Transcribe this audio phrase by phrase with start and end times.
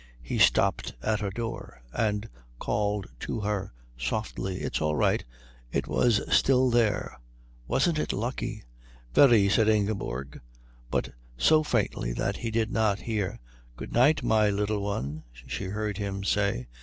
[0.23, 5.23] He stopped at her door and called to her softly: "It's all right.
[5.71, 7.19] It was still there.
[7.67, 8.63] Wasn't it lucky?"
[9.13, 10.41] "Very," said Ingeborg;
[10.89, 13.39] but so faintly that he did not hear.
[13.75, 16.65] "Good night, my Little One," she heard him say.